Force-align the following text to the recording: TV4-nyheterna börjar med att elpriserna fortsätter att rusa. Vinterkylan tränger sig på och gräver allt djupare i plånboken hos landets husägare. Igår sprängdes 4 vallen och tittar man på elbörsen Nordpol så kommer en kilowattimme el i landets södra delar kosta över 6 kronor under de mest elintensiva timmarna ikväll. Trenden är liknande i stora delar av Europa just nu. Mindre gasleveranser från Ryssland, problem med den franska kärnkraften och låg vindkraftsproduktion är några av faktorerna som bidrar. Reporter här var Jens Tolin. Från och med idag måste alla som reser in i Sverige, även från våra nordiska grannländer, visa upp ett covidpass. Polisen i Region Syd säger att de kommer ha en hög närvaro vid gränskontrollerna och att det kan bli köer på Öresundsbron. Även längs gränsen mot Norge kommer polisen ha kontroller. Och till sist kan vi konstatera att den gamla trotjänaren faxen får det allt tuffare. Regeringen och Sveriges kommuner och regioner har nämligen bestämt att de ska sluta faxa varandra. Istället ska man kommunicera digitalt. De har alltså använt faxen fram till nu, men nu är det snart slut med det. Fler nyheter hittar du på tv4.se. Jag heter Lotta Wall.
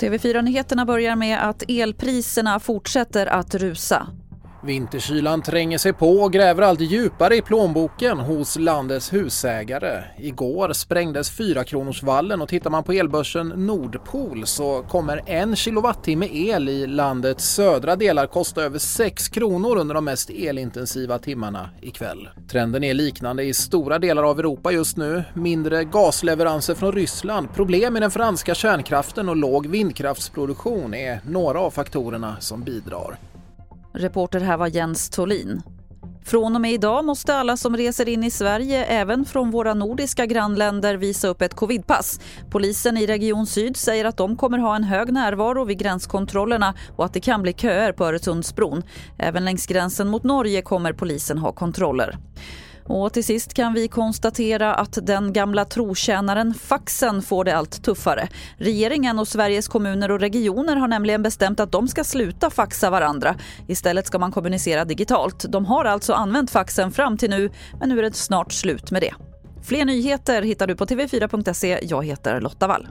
TV4-nyheterna 0.00 0.84
börjar 0.86 1.16
med 1.16 1.48
att 1.48 1.62
elpriserna 1.68 2.60
fortsätter 2.60 3.26
att 3.26 3.54
rusa. 3.54 4.06
Vinterkylan 4.62 5.42
tränger 5.42 5.78
sig 5.78 5.92
på 5.92 6.10
och 6.12 6.32
gräver 6.32 6.62
allt 6.62 6.80
djupare 6.80 7.36
i 7.36 7.42
plånboken 7.42 8.18
hos 8.18 8.58
landets 8.58 9.12
husägare. 9.12 10.04
Igår 10.18 10.72
sprängdes 10.72 11.30
4 11.30 11.64
vallen 12.02 12.42
och 12.42 12.48
tittar 12.48 12.70
man 12.70 12.84
på 12.84 12.92
elbörsen 12.92 13.48
Nordpol 13.48 14.46
så 14.46 14.82
kommer 14.82 15.22
en 15.26 15.56
kilowattimme 15.56 16.28
el 16.32 16.68
i 16.68 16.86
landets 16.86 17.44
södra 17.44 17.96
delar 17.96 18.26
kosta 18.26 18.62
över 18.62 18.78
6 18.78 19.28
kronor 19.28 19.76
under 19.76 19.94
de 19.94 20.04
mest 20.04 20.30
elintensiva 20.30 21.18
timmarna 21.18 21.70
ikväll. 21.80 22.28
Trenden 22.50 22.84
är 22.84 22.94
liknande 22.94 23.42
i 23.42 23.54
stora 23.54 23.98
delar 23.98 24.22
av 24.22 24.38
Europa 24.38 24.72
just 24.72 24.96
nu. 24.96 25.24
Mindre 25.34 25.84
gasleveranser 25.84 26.74
från 26.74 26.92
Ryssland, 26.92 27.54
problem 27.54 27.92
med 27.92 28.02
den 28.02 28.10
franska 28.10 28.54
kärnkraften 28.54 29.28
och 29.28 29.36
låg 29.36 29.66
vindkraftsproduktion 29.66 30.94
är 30.94 31.20
några 31.26 31.60
av 31.60 31.70
faktorerna 31.70 32.36
som 32.40 32.62
bidrar. 32.62 33.29
Reporter 33.92 34.40
här 34.40 34.56
var 34.56 34.66
Jens 34.66 35.10
Tolin. 35.10 35.62
Från 36.24 36.54
och 36.54 36.60
med 36.60 36.72
idag 36.72 37.04
måste 37.04 37.34
alla 37.34 37.56
som 37.56 37.76
reser 37.76 38.08
in 38.08 38.24
i 38.24 38.30
Sverige, 38.30 38.84
även 38.84 39.24
från 39.24 39.50
våra 39.50 39.74
nordiska 39.74 40.26
grannländer, 40.26 40.94
visa 40.94 41.28
upp 41.28 41.42
ett 41.42 41.54
covidpass. 41.54 42.20
Polisen 42.50 42.96
i 42.96 43.06
Region 43.06 43.46
Syd 43.46 43.76
säger 43.76 44.04
att 44.04 44.16
de 44.16 44.36
kommer 44.36 44.58
ha 44.58 44.76
en 44.76 44.84
hög 44.84 45.12
närvaro 45.12 45.64
vid 45.64 45.78
gränskontrollerna 45.78 46.74
och 46.96 47.04
att 47.04 47.12
det 47.12 47.20
kan 47.20 47.42
bli 47.42 47.52
köer 47.52 47.92
på 47.92 48.04
Öresundsbron. 48.04 48.82
Även 49.18 49.44
längs 49.44 49.66
gränsen 49.66 50.08
mot 50.08 50.24
Norge 50.24 50.62
kommer 50.62 50.92
polisen 50.92 51.38
ha 51.38 51.52
kontroller. 51.52 52.18
Och 52.90 53.12
till 53.12 53.24
sist 53.24 53.54
kan 53.54 53.74
vi 53.74 53.88
konstatera 53.88 54.74
att 54.74 54.98
den 55.02 55.32
gamla 55.32 55.64
trotjänaren 55.64 56.54
faxen 56.54 57.22
får 57.22 57.44
det 57.44 57.56
allt 57.56 57.82
tuffare. 57.82 58.28
Regeringen 58.56 59.18
och 59.18 59.28
Sveriges 59.28 59.68
kommuner 59.68 60.10
och 60.10 60.20
regioner 60.20 60.76
har 60.76 60.88
nämligen 60.88 61.22
bestämt 61.22 61.60
att 61.60 61.72
de 61.72 61.88
ska 61.88 62.04
sluta 62.04 62.50
faxa 62.50 62.90
varandra. 62.90 63.34
Istället 63.68 64.06
ska 64.06 64.18
man 64.18 64.32
kommunicera 64.32 64.84
digitalt. 64.84 65.44
De 65.48 65.66
har 65.66 65.84
alltså 65.84 66.12
använt 66.12 66.50
faxen 66.50 66.92
fram 66.92 67.18
till 67.18 67.30
nu, 67.30 67.50
men 67.80 67.88
nu 67.88 67.98
är 67.98 68.02
det 68.02 68.16
snart 68.16 68.52
slut 68.52 68.90
med 68.90 69.02
det. 69.02 69.14
Fler 69.62 69.84
nyheter 69.84 70.42
hittar 70.42 70.66
du 70.66 70.76
på 70.76 70.84
tv4.se. 70.84 71.78
Jag 71.82 72.04
heter 72.04 72.40
Lotta 72.40 72.66
Wall. 72.66 72.88